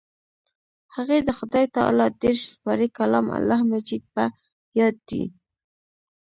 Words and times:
هغې 0.95 1.19
د 1.27 1.29
خدای 1.39 1.65
تعالی 1.75 2.07
دېرش 2.21 2.41
سپارې 2.53 2.87
کلام 2.97 3.27
الله 3.37 3.59
مجيد 3.71 4.03
په 4.15 4.23
ياد 4.79 4.95
دی. 5.09 5.23